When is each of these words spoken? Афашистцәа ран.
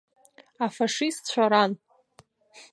Афашистцәа 0.65 1.45
ран. 1.51 1.71